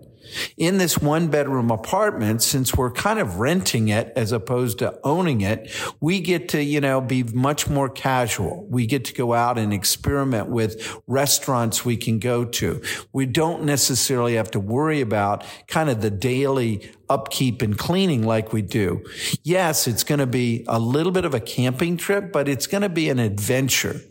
In 0.58 0.78
this 0.78 0.98
one 0.98 1.28
bedroom 1.28 1.72
apartment, 1.72 2.42
since 2.42 2.76
we're 2.76 2.92
kind 2.92 3.20
of 3.20 3.40
renting 3.40 3.90
it 3.90 4.12
as 4.16 4.32
opposed 4.32 4.80
to 4.80 5.00
owning 5.04 5.42
it, 5.42 5.72
we 6.00 6.20
get 6.20 6.50
to, 6.50 6.64
you 6.64 6.82
know, 6.82 7.02
be 7.02 7.24
much 7.24 7.70
more 7.70 7.90
casual. 7.90 8.66
We 8.70 8.86
get 8.86 9.06
to 9.06 9.14
go 9.14 9.34
out 9.34 9.58
and 9.58 9.74
experiment 9.74 10.50
with 10.50 11.00
restaurants 11.08 11.86
we 11.86 11.98
can 11.98 12.20
go 12.20 12.46
to. 12.46 12.82
We 13.14 13.26
don't 13.26 13.64
necessarily 13.64 14.36
have 14.36 14.52
to 14.52 14.60
worry 14.60 15.02
about 15.02 15.44
kind 15.68 15.90
of 15.90 16.02
the 16.02 16.12
daily 16.12 16.92
upkeep 17.10 17.62
and 17.62 17.78
cleaning 17.78 18.24
like 18.24 18.54
we 18.54 18.62
do. 18.62 19.04
Yes, 19.44 19.88
it's 19.88 20.04
going 20.04 20.20
to 20.20 20.28
be 20.28 20.66
a 20.68 20.80
little 20.80 21.12
bit 21.12 21.26
of 21.26 21.34
a 21.34 21.40
camping 21.40 21.98
trip, 21.98 22.32
but 22.32 22.48
it's 22.48 22.68
going 22.68 22.84
to 22.84 22.90
be 22.90 23.10
an 23.10 23.20
adventure. 23.20 24.02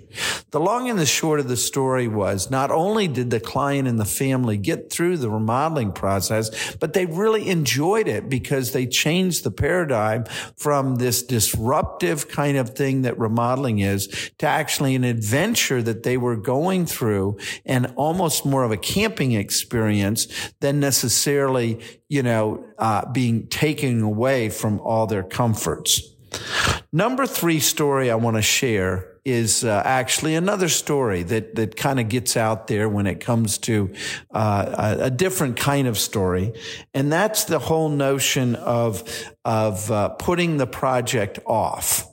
The 0.51 0.61
long 0.61 0.89
and 0.89 0.99
the 0.99 1.07
short 1.07 1.41
of 1.41 1.49
the 1.49 1.57
story 1.57 2.09
was 2.09 2.51
not 2.51 2.71
only 2.71 3.09
did 3.09 3.31
the 3.31 3.41
client 3.41 3.89
and 3.89 3.99
the 3.99 4.05
family 4.05 4.57
get 4.57 4.91
through 4.91 5.19
the 5.19 5.31
remodeling 5.31 5.93
process, 5.93 6.75
but 6.77 6.93
they 6.93 7.07
really 7.07 7.49
enjoyed 7.49 8.09
it 8.09 8.29
because 8.29 8.73
they 8.73 8.87
changed 8.87 9.45
the 9.45 9.51
paradigm 9.51 10.25
from 10.57 10.97
this 10.97 11.23
disruptive 11.23 12.29
kind 12.29 12.57
of 12.57 12.71
thing 12.71 13.03
that 13.03 13.19
remodeling 13.19 13.81
is 13.81 14.31
to 14.39 14.47
actually 14.47 14.95
an 14.95 15.05
adventure 15.05 15.83
that 15.83 16.03
they 16.03 16.17
were 16.17 16.37
going 16.37 16.87
through 16.87 17.37
and 17.65 17.93
almost 17.97 18.47
more 18.47 18.65
of 18.65 18.71
a 18.71 18.77
camping 18.77 19.33
experience 19.33 20.29
than 20.61 20.81
necessarily, 20.81 21.81
you 22.09 22.23
know, 22.23 22.65
uh, 22.79 23.11
being 23.11 23.47
taken 23.49 24.03
away 24.03 24.49
from 24.49 24.81
all 24.81 25.07
their 25.07 25.23
comforts. 25.23 26.03
Number 26.93 27.27
three 27.27 27.61
story 27.61 28.11
I 28.11 28.15
want 28.15 28.37
to 28.37 28.43
share 28.43 29.17
is 29.25 29.65
uh, 29.65 29.83
actually 29.85 30.37
another 30.37 30.69
story 30.69 31.25
that 31.25 31.57
that 31.57 31.77
kind 31.77 31.99
of 31.99 32.09
gets 32.09 32.37
out 32.37 32.69
there 32.69 32.89
when 32.89 33.09
it 33.09 33.19
comes 33.19 33.59
to 33.59 33.93
uh, 34.33 34.97
a, 35.01 35.05
a, 35.07 35.11
different 35.11 35.57
kind 35.57 35.89
of 35.89 35.99
story, 35.99 36.53
and 36.95 37.13
that's 37.13 37.45
the 37.45 37.59
whole 37.59 37.89
notion 37.89 38.55
of 38.55 39.03
of 39.45 39.91
uh, 39.91 40.11
putting 40.11 40.59
the 40.59 40.67
project 40.67 41.41
off. 41.45 42.07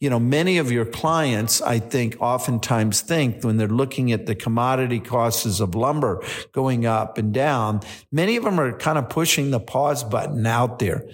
You 0.00 0.10
know, 0.10 0.20
many 0.20 0.58
of 0.58 0.70
your 0.70 0.84
clients, 0.84 1.60
I 1.60 1.78
think, 1.78 2.16
oftentimes 2.20 3.00
think 3.00 3.44
when 3.44 3.56
they're 3.56 3.68
looking 3.68 4.12
at 4.12 4.26
the 4.26 4.34
commodity 4.34 5.00
costs 5.00 5.60
of 5.60 5.74
lumber 5.74 6.24
going 6.52 6.86
up 6.86 7.18
and 7.18 7.32
down, 7.32 7.80
many 8.12 8.36
of 8.36 8.44
them 8.44 8.60
are 8.60 8.76
kind 8.78 8.98
of 8.98 9.08
pushing 9.08 9.50
the 9.50 9.60
pause 9.60 10.04
button 10.04 10.46
out 10.46 10.78
there. 10.78 11.04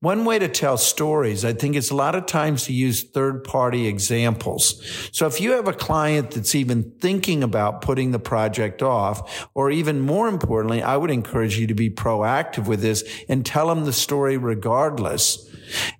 One 0.00 0.24
way 0.24 0.38
to 0.38 0.48
tell 0.48 0.76
stories, 0.76 1.44
I 1.44 1.52
think, 1.52 1.76
is 1.76 1.90
a 1.90 1.96
lot 1.96 2.14
of 2.14 2.26
times 2.26 2.64
to 2.64 2.72
use 2.72 3.02
third 3.02 3.44
party 3.44 3.86
examples. 3.86 4.82
So 5.12 5.26
if 5.26 5.40
you 5.40 5.52
have 5.52 5.68
a 5.68 5.72
client 5.72 6.32
that's 6.32 6.54
even 6.54 6.90
thinking 7.00 7.42
about 7.42 7.82
putting 7.82 8.10
the 8.10 8.18
project 8.18 8.82
off, 8.82 9.48
or 9.54 9.70
even 9.70 10.00
more 10.00 10.28
importantly, 10.28 10.82
I 10.82 10.96
would 10.96 11.10
encourage 11.10 11.58
you 11.58 11.66
to 11.66 11.74
be 11.74 11.90
proactive 11.90 12.66
with 12.66 12.80
this 12.80 13.04
and 13.28 13.44
tell 13.44 13.68
them 13.68 13.84
the 13.84 13.92
story 13.92 14.36
regardless 14.36 15.48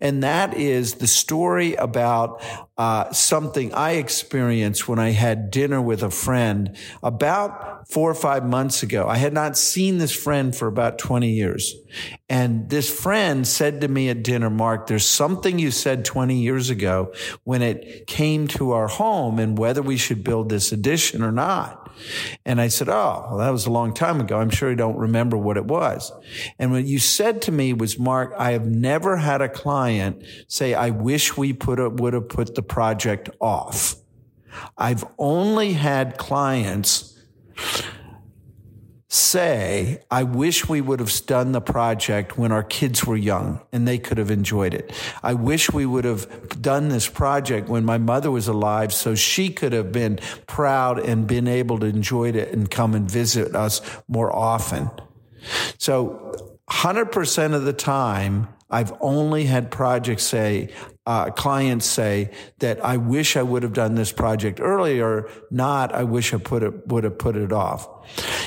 and 0.00 0.22
that 0.22 0.54
is 0.54 0.94
the 0.94 1.06
story 1.06 1.74
about 1.74 2.42
uh, 2.82 3.12
something 3.12 3.72
I 3.74 3.92
experienced 3.92 4.88
when 4.88 4.98
I 4.98 5.10
had 5.10 5.52
dinner 5.52 5.80
with 5.80 6.02
a 6.02 6.10
friend 6.10 6.76
about 7.00 7.88
four 7.88 8.10
or 8.10 8.14
five 8.14 8.44
months 8.44 8.82
ago. 8.82 9.06
I 9.06 9.18
had 9.18 9.32
not 9.32 9.56
seen 9.56 9.98
this 9.98 10.10
friend 10.10 10.52
for 10.52 10.66
about 10.66 10.98
20 10.98 11.30
years. 11.30 11.76
And 12.28 12.68
this 12.70 12.90
friend 12.90 13.46
said 13.46 13.82
to 13.82 13.88
me 13.88 14.08
at 14.08 14.24
dinner, 14.24 14.50
Mark, 14.50 14.88
there's 14.88 15.06
something 15.06 15.60
you 15.60 15.70
said 15.70 16.04
20 16.04 16.42
years 16.42 16.70
ago 16.70 17.12
when 17.44 17.62
it 17.62 18.08
came 18.08 18.48
to 18.48 18.72
our 18.72 18.88
home 18.88 19.38
and 19.38 19.56
whether 19.56 19.80
we 19.80 19.96
should 19.96 20.24
build 20.24 20.48
this 20.48 20.72
addition 20.72 21.22
or 21.22 21.30
not. 21.30 21.82
And 22.44 22.60
I 22.60 22.68
said, 22.68 22.88
Oh, 22.88 23.26
well, 23.28 23.38
that 23.38 23.50
was 23.50 23.66
a 23.66 23.70
long 23.70 23.94
time 23.94 24.20
ago. 24.20 24.38
I'm 24.38 24.50
sure 24.50 24.70
you 24.70 24.76
don't 24.76 24.96
remember 24.96 25.36
what 25.36 25.56
it 25.56 25.64
was. 25.64 26.12
And 26.58 26.72
what 26.72 26.84
you 26.84 26.98
said 26.98 27.42
to 27.42 27.52
me 27.52 27.72
was, 27.72 27.98
Mark, 27.98 28.34
I 28.38 28.52
have 28.52 28.66
never 28.66 29.16
had 29.16 29.40
a 29.40 29.48
client 29.48 30.24
say, 30.48 30.74
I 30.74 30.90
wish 30.90 31.36
we 31.36 31.52
put 31.52 31.78
a, 31.78 31.88
would 31.88 32.14
have 32.14 32.28
put 32.28 32.54
the 32.54 32.62
project 32.72 33.28
off. 33.38 33.96
I've 34.78 35.04
only 35.18 35.74
had 35.74 36.16
clients 36.16 37.20
say, 39.08 40.00
I 40.10 40.22
wish 40.22 40.70
we 40.70 40.80
would 40.80 40.98
have 40.98 41.12
done 41.26 41.52
the 41.52 41.60
project 41.60 42.38
when 42.38 42.50
our 42.50 42.62
kids 42.62 43.04
were 43.04 43.16
young 43.16 43.60
and 43.72 43.86
they 43.86 43.98
could 43.98 44.16
have 44.16 44.30
enjoyed 44.30 44.72
it. 44.72 44.90
I 45.22 45.34
wish 45.34 45.70
we 45.70 45.84
would 45.84 46.06
have 46.06 46.62
done 46.62 46.88
this 46.88 47.10
project 47.10 47.68
when 47.68 47.84
my 47.84 47.98
mother 47.98 48.30
was 48.30 48.48
alive 48.48 48.94
so 48.94 49.14
she 49.14 49.50
could 49.50 49.74
have 49.74 49.92
been 49.92 50.18
proud 50.46 50.98
and 50.98 51.26
been 51.26 51.46
able 51.46 51.78
to 51.80 51.86
enjoy 51.86 52.30
it 52.30 52.54
and 52.54 52.70
come 52.70 52.94
and 52.94 53.10
visit 53.10 53.54
us 53.54 53.82
more 54.08 54.34
often. 54.34 54.90
So 55.76 56.56
100% 56.70 57.52
of 57.52 57.64
the 57.64 57.74
time, 57.74 58.48
I've 58.70 58.94
only 59.02 59.44
had 59.44 59.70
projects 59.70 60.22
say, 60.22 60.72
uh, 61.04 61.30
clients 61.30 61.84
say 61.86 62.30
that 62.60 62.84
I 62.84 62.96
wish 62.96 63.36
I 63.36 63.42
would 63.42 63.64
have 63.64 63.72
done 63.72 63.96
this 63.96 64.12
project 64.12 64.60
earlier, 64.60 65.28
not 65.50 65.92
I 65.92 66.04
wish 66.04 66.32
I 66.32 66.38
put 66.38 66.62
it, 66.62 66.86
would 66.86 67.02
have 67.02 67.18
put 67.18 67.36
it 67.36 67.52
off. 67.52 67.88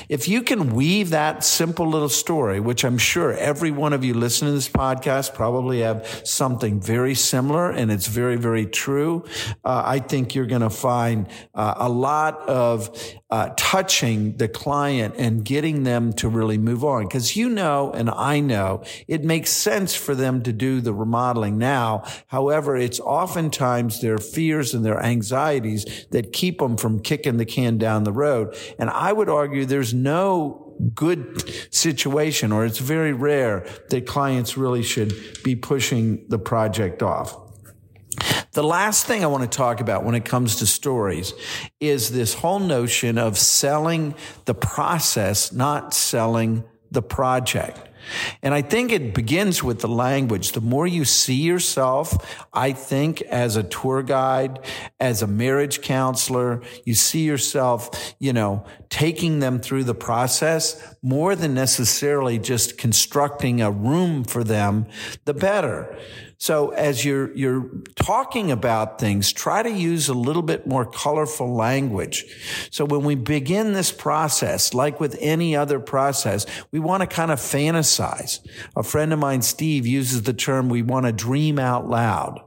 If 0.08 0.28
you 0.28 0.42
can 0.42 0.74
weave 0.74 1.10
that 1.10 1.44
simple 1.44 1.88
little 1.88 2.10
story, 2.10 2.60
which 2.60 2.86
I'm 2.86 2.98
sure 2.98 3.34
every 3.34 3.72
one 3.72 3.94
of 3.94 4.04
you 4.04 4.14
listening 4.14 4.52
to 4.52 4.56
this 4.56 4.70
podcast 4.70 5.34
probably 5.34 5.80
have 5.80 6.22
something 6.24 6.80
very 6.80 7.16
similar 7.16 7.72
and 7.72 7.92
it's 7.92 8.08
very, 8.08 8.36
very 8.36 8.66
true. 8.66 9.26
Uh, 9.64 9.82
I 9.86 10.00
think 10.00 10.36
you're 10.36 10.46
going 10.46 10.62
to 10.62 10.70
find 10.70 11.28
uh, 11.54 11.74
a 11.78 11.90
lot 11.90 12.48
of 12.48 12.98
uh, 13.30 13.50
touching 13.58 14.38
the 14.38 14.48
client 14.48 15.16
and 15.18 15.44
getting 15.44 15.84
them 15.84 16.14
to 16.14 16.30
really 16.30 16.58
move 16.58 16.84
on. 16.84 17.08
Cause 17.10 17.36
you 17.36 17.50
know, 17.50 17.92
and 17.92 18.10
I 18.10 18.40
know 18.40 18.84
it 19.08 19.24
makes 19.24 19.50
sense 19.50 19.96
for 19.96 20.16
them 20.16 20.44
to 20.44 20.54
do 20.54 20.80
the 20.80 20.94
remodeling 20.94 21.58
now. 21.58 22.04
However, 22.28 22.45
it's 22.52 23.00
oftentimes 23.00 24.02
their 24.02 24.18
fears 24.18 24.74
and 24.74 24.86
their 24.86 25.02
anxieties 25.02 26.06
that 26.12 26.34
keep 26.34 26.60
them 26.60 26.78
from 26.78 27.00
kicking 27.00 27.38
the 27.38 27.46
can 27.46 27.78
down 27.78 28.04
the 28.04 28.12
road. 28.12 28.56
And 28.80 28.90
I 28.90 29.14
would 29.14 29.30
argue 29.30 29.66
there's 29.66 29.94
no 29.94 30.74
good 30.94 31.74
situation 31.74 32.52
or 32.52 32.66
it's 32.66 32.80
very 32.80 33.14
rare 33.14 33.66
that 33.90 34.06
clients 34.06 34.58
really 34.58 34.84
should 34.84 35.14
be 35.44 35.56
pushing 35.56 36.26
the 36.28 36.40
project 36.40 37.02
off. 37.02 37.38
The 38.52 38.64
last 38.64 39.06
thing 39.06 39.24
I 39.24 39.28
want 39.28 39.44
to 39.44 39.58
talk 39.58 39.82
about 39.82 40.06
when 40.06 40.16
it 40.16 40.24
comes 40.24 40.58
to 40.58 40.66
stories 40.66 41.34
is 41.82 42.12
this 42.12 42.36
whole 42.36 42.60
notion 42.60 43.18
of 43.18 43.38
selling 43.38 44.16
the 44.46 44.54
process, 44.54 45.52
not 45.52 45.94
selling 45.94 46.64
the 46.90 47.02
project. 47.02 47.85
And 48.42 48.54
I 48.54 48.62
think 48.62 48.92
it 48.92 49.14
begins 49.14 49.64
with 49.64 49.80
the 49.80 49.88
language. 49.88 50.52
The 50.52 50.62
more 50.62 50.88
you 50.88 51.06
see 51.06 51.42
yourself, 51.42 52.46
I 52.54 52.72
think 52.72 53.22
as 53.24 53.56
a 53.56 53.64
tour 53.64 54.04
guide, 54.04 54.60
as 55.00 55.22
a 55.22 55.28
marriage 55.28 55.82
counselor, 55.82 56.62
you 56.86 56.94
see 56.94 57.26
yourself, 57.26 58.16
you 58.20 58.34
know, 58.34 58.66
taking 58.90 59.40
them 59.40 59.60
through 59.60 59.84
the 59.84 59.96
process 59.96 60.95
more 61.06 61.36
than 61.36 61.54
necessarily 61.54 62.40
just 62.40 62.80
constructing 62.80 63.62
a 63.62 63.70
room 63.70 64.24
for 64.24 64.44
them, 64.44 64.88
the 65.26 65.36
better. 65.36 65.96
So 66.40 66.72
as 66.72 67.06
you're, 67.06 67.32
you're 67.38 67.70
talking 67.96 68.50
about 68.50 69.00
things, 69.00 69.32
try 69.32 69.62
to 69.62 69.70
use 69.70 70.10
a 70.10 70.16
little 70.16 70.42
bit 70.42 70.66
more 70.66 70.84
colorful 70.84 71.54
language. 71.54 72.26
So 72.72 72.86
when 72.86 73.04
we 73.04 73.14
begin 73.14 73.74
this 73.74 73.92
process, 73.92 74.74
like 74.74 75.00
with 75.00 75.16
any 75.22 75.56
other 75.56 75.80
process, 75.80 76.48
we 76.72 76.80
want 76.80 77.02
to 77.02 77.08
kind 77.08 77.30
of 77.30 77.40
fantasize. 77.40 78.40
A 78.76 78.82
friend 78.82 79.14
of 79.14 79.20
mine, 79.20 79.44
Steve, 79.44 79.86
uses 79.86 80.24
the 80.24 80.34
term, 80.34 80.70
we 80.70 80.82
want 80.82 81.06
to 81.06 81.12
dream 81.12 81.60
out 81.60 81.88
loud. 81.88 82.42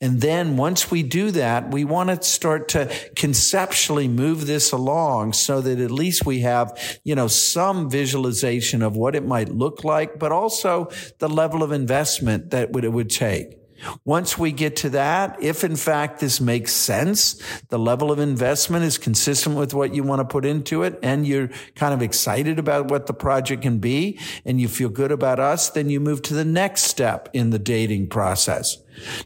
And 0.00 0.20
then 0.20 0.56
once 0.56 0.90
we 0.90 1.02
do 1.02 1.30
that, 1.32 1.70
we 1.70 1.84
want 1.84 2.08
to 2.08 2.22
start 2.26 2.68
to 2.68 2.90
conceptually 3.14 4.08
move 4.08 4.46
this 4.46 4.72
along 4.72 5.34
so 5.34 5.60
that 5.60 5.78
at 5.78 5.90
least 5.90 6.24
we 6.24 6.40
have, 6.40 7.00
you 7.04 7.14
know, 7.14 7.28
some 7.28 7.90
visualization 7.90 8.82
of 8.82 8.96
what 8.96 9.14
it 9.14 9.26
might 9.26 9.50
look 9.50 9.84
like, 9.84 10.18
but 10.18 10.32
also 10.32 10.88
the 11.18 11.28
level 11.28 11.62
of 11.62 11.72
investment 11.72 12.50
that 12.50 12.74
it 12.74 12.92
would 12.92 13.10
take. 13.10 13.56
Once 14.04 14.36
we 14.36 14.52
get 14.52 14.76
to 14.76 14.90
that, 14.90 15.42
if 15.42 15.64
in 15.64 15.76
fact 15.76 16.20
this 16.20 16.40
makes 16.40 16.72
sense, 16.72 17.40
the 17.68 17.78
level 17.78 18.12
of 18.12 18.18
investment 18.18 18.84
is 18.84 18.98
consistent 18.98 19.56
with 19.56 19.72
what 19.72 19.94
you 19.94 20.02
want 20.02 20.20
to 20.20 20.24
put 20.24 20.44
into 20.44 20.82
it, 20.82 20.98
and 21.02 21.26
you're 21.26 21.48
kind 21.76 21.94
of 21.94 22.02
excited 22.02 22.58
about 22.58 22.90
what 22.90 23.06
the 23.06 23.14
project 23.14 23.62
can 23.62 23.78
be, 23.78 24.18
and 24.44 24.60
you 24.60 24.68
feel 24.68 24.90
good 24.90 25.12
about 25.12 25.40
us, 25.40 25.70
then 25.70 25.88
you 25.88 25.98
move 25.98 26.20
to 26.20 26.34
the 26.34 26.44
next 26.44 26.82
step 26.82 27.28
in 27.32 27.50
the 27.50 27.58
dating 27.58 28.06
process. 28.06 28.76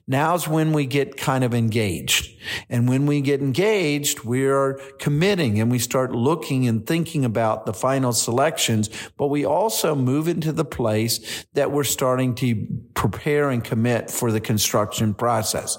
Now's 0.06 0.46
when 0.46 0.72
we 0.72 0.86
get 0.86 1.16
kind 1.16 1.44
of 1.44 1.54
engaged. 1.54 2.38
And 2.68 2.88
when 2.88 3.06
we 3.06 3.20
get 3.20 3.40
engaged, 3.40 4.20
we 4.20 4.46
are 4.46 4.74
committing 4.98 5.60
and 5.60 5.70
we 5.70 5.78
start 5.78 6.12
looking 6.12 6.68
and 6.68 6.86
thinking 6.86 7.24
about 7.24 7.66
the 7.66 7.72
final 7.72 8.12
selections, 8.12 8.90
but 9.16 9.28
we 9.28 9.44
also 9.44 9.94
move 9.94 10.28
into 10.28 10.52
the 10.52 10.64
place 10.64 11.46
that 11.54 11.70
we're 11.70 11.84
starting 11.84 12.34
to 12.36 12.66
prepare 12.94 13.50
and 13.50 13.64
commit 13.64 14.10
for 14.10 14.30
the 14.30 14.40
construction 14.40 15.14
process. 15.14 15.78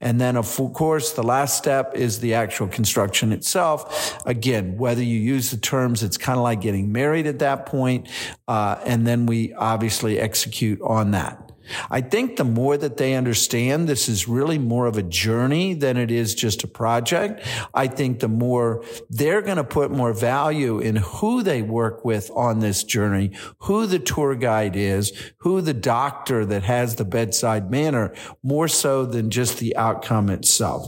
And 0.00 0.20
then 0.20 0.36
of 0.36 0.54
course, 0.74 1.12
the 1.12 1.22
last 1.22 1.56
step 1.56 1.94
is 1.94 2.20
the 2.20 2.34
actual 2.34 2.68
construction 2.68 3.32
itself. 3.32 4.18
Again, 4.26 4.76
whether 4.76 5.02
you 5.02 5.18
use 5.18 5.50
the 5.50 5.56
terms, 5.56 6.02
it's 6.02 6.18
kind 6.18 6.38
of 6.38 6.42
like 6.42 6.60
getting 6.60 6.92
married 6.92 7.26
at 7.26 7.38
that 7.40 7.66
point. 7.66 8.08
Uh, 8.48 8.80
and 8.84 9.06
then 9.06 9.26
we 9.26 9.52
obviously 9.54 10.18
execute 10.18 10.80
on 10.82 11.12
that. 11.12 11.41
I 11.90 12.00
think 12.00 12.36
the 12.36 12.44
more 12.44 12.76
that 12.76 12.96
they 12.96 13.14
understand 13.14 13.88
this 13.88 14.08
is 14.08 14.28
really 14.28 14.58
more 14.58 14.86
of 14.86 14.96
a 14.96 15.02
journey 15.02 15.74
than 15.74 15.96
it 15.96 16.10
is 16.10 16.34
just 16.34 16.64
a 16.64 16.68
project, 16.68 17.46
I 17.74 17.86
think 17.86 18.20
the 18.20 18.28
more 18.28 18.84
they're 19.10 19.42
going 19.42 19.56
to 19.56 19.64
put 19.64 19.90
more 19.90 20.12
value 20.12 20.78
in 20.78 20.96
who 20.96 21.42
they 21.42 21.62
work 21.62 22.04
with 22.04 22.30
on 22.34 22.60
this 22.60 22.84
journey, 22.84 23.32
who 23.58 23.86
the 23.86 23.98
tour 23.98 24.34
guide 24.34 24.76
is, 24.76 25.12
who 25.38 25.60
the 25.60 25.74
doctor 25.74 26.44
that 26.46 26.62
has 26.64 26.96
the 26.96 27.04
bedside 27.04 27.70
manner, 27.70 28.14
more 28.42 28.68
so 28.68 29.04
than 29.04 29.30
just 29.30 29.58
the 29.58 29.76
outcome 29.76 30.28
itself. 30.28 30.86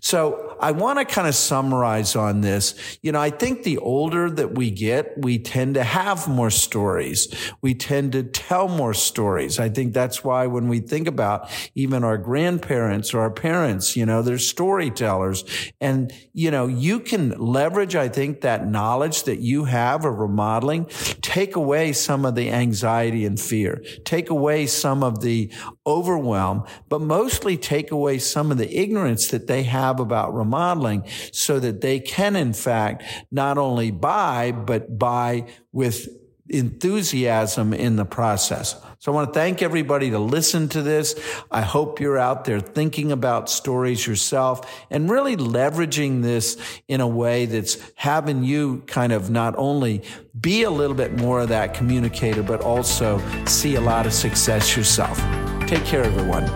So 0.00 0.56
I 0.60 0.70
want 0.72 0.98
to 0.98 1.04
kind 1.04 1.26
of 1.26 1.34
summarize 1.34 2.14
on 2.14 2.40
this. 2.40 2.98
You 3.02 3.12
know, 3.12 3.20
I 3.20 3.30
think 3.30 3.64
the 3.64 3.78
older 3.78 4.30
that 4.30 4.54
we 4.54 4.70
get, 4.70 5.14
we 5.18 5.38
tend 5.38 5.74
to 5.74 5.84
have 5.84 6.28
more 6.28 6.50
stories. 6.50 7.28
We 7.60 7.74
tend 7.74 8.12
to 8.12 8.22
tell 8.22 8.68
more 8.68 8.94
stories. 8.94 9.58
I 9.58 9.68
think 9.68 9.92
that's 9.92 10.22
why 10.22 10.46
when 10.46 10.68
we 10.68 10.80
think 10.80 11.08
about 11.08 11.50
even 11.74 12.04
our 12.04 12.18
grandparents 12.18 13.12
or 13.12 13.20
our 13.20 13.30
parents, 13.30 13.96
you 13.96 14.06
know, 14.06 14.22
they're 14.22 14.38
storytellers. 14.38 15.44
And, 15.80 16.12
you 16.32 16.50
know, 16.50 16.66
you 16.66 17.00
can 17.00 17.30
leverage, 17.30 17.96
I 17.96 18.08
think, 18.08 18.42
that 18.42 18.68
knowledge 18.68 19.24
that 19.24 19.40
you 19.40 19.64
have 19.64 20.04
of 20.04 20.18
remodeling, 20.18 20.86
take 21.20 21.56
away 21.56 21.92
some 21.92 22.24
of 22.24 22.34
the 22.34 22.50
anxiety 22.50 23.26
and 23.26 23.40
fear, 23.40 23.82
take 24.04 24.30
away 24.30 24.66
some 24.66 25.02
of 25.02 25.20
the 25.20 25.52
overwhelm, 25.86 26.64
but 26.88 27.00
mostly 27.00 27.56
take 27.56 27.90
away 27.90 28.18
some 28.18 28.50
of 28.50 28.58
the 28.58 28.78
ignorance 28.78 29.28
that 29.28 29.46
they 29.46 29.64
have 29.64 29.98
about 30.00 30.34
remodeling 30.34 31.04
so 31.32 31.58
that 31.60 31.80
they 31.80 31.98
can, 31.98 32.36
in 32.36 32.52
fact, 32.52 33.02
not 33.30 33.58
only 33.58 33.90
buy, 33.90 34.52
but 34.52 34.98
buy 34.98 35.46
with 35.72 36.08
enthusiasm 36.48 37.72
in 37.72 37.96
the 37.96 38.04
process. 38.04 38.76
So 38.98 39.10
I 39.10 39.14
want 39.14 39.32
to 39.32 39.34
thank 39.38 39.62
everybody 39.62 40.10
to 40.10 40.18
listen 40.18 40.68
to 40.70 40.82
this. 40.82 41.18
I 41.50 41.62
hope 41.62 41.98
you're 41.98 42.18
out 42.18 42.44
there 42.44 42.60
thinking 42.60 43.10
about 43.10 43.48
stories 43.48 44.06
yourself 44.06 44.84
and 44.90 45.10
really 45.10 45.36
leveraging 45.36 46.22
this 46.22 46.56
in 46.88 47.00
a 47.00 47.08
way 47.08 47.46
that's 47.46 47.78
having 47.96 48.44
you 48.44 48.82
kind 48.86 49.12
of 49.12 49.30
not 49.30 49.54
only 49.56 50.02
be 50.38 50.62
a 50.62 50.70
little 50.70 50.96
bit 50.96 51.14
more 51.14 51.40
of 51.40 51.48
that 51.48 51.74
communicator, 51.74 52.42
but 52.42 52.60
also 52.60 53.20
see 53.46 53.74
a 53.76 53.80
lot 53.80 54.06
of 54.06 54.12
success 54.12 54.76
yourself. 54.76 55.18
Take 55.66 55.84
care, 55.84 56.02
everyone. 56.04 56.46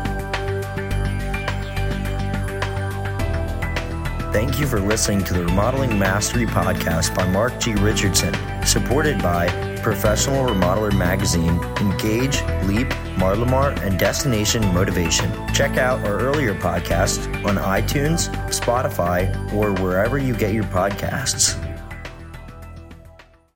Thank 4.32 4.60
you 4.60 4.66
for 4.66 4.80
listening 4.80 5.24
to 5.24 5.32
the 5.32 5.44
Remodeling 5.46 5.98
Mastery 5.98 6.44
Podcast 6.44 7.14
by 7.14 7.26
Mark 7.26 7.58
G. 7.58 7.72
Richardson, 7.74 8.34
supported 8.66 9.22
by 9.22 9.48
Professional 9.82 10.44
Remodeler 10.46 10.94
Magazine, 10.98 11.58
Engage, 11.78 12.42
Leap, 12.64 12.88
Marlamar, 13.16 13.80
and 13.80 13.98
Destination 13.98 14.62
Motivation. 14.74 15.30
Check 15.54 15.78
out 15.78 16.06
our 16.06 16.18
earlier 16.18 16.54
podcasts 16.54 17.26
on 17.46 17.56
iTunes, 17.56 18.28
Spotify, 18.48 19.34
or 19.54 19.72
wherever 19.82 20.18
you 20.18 20.34
get 20.34 20.52
your 20.52 20.64
podcasts. 20.64 21.65